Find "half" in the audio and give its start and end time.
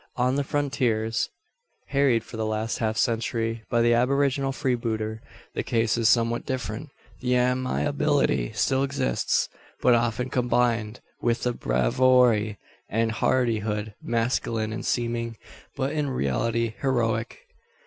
2.79-2.97